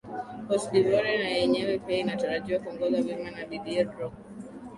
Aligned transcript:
cote 0.47 0.69
devoire 0.73 1.17
na 1.17 1.29
yenyewe 1.31 1.77
pia 1.79 1.97
inatarajiwa 1.97 2.59
kuongoza 2.59 3.01
vyema 3.01 3.31
na 3.31 3.45
didier 3.45 3.85
drogba 3.85 4.17